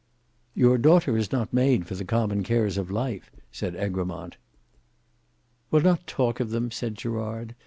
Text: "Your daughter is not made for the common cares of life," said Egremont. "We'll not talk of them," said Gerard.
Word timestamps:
"Your 0.55 0.79
daughter 0.79 1.15
is 1.15 1.31
not 1.31 1.53
made 1.53 1.85
for 1.85 1.93
the 1.93 2.03
common 2.03 2.41
cares 2.41 2.75
of 2.79 2.89
life," 2.89 3.29
said 3.51 3.75
Egremont. 3.75 4.37
"We'll 5.69 5.83
not 5.83 6.07
talk 6.07 6.39
of 6.39 6.49
them," 6.49 6.71
said 6.71 6.95
Gerard. 6.95 7.53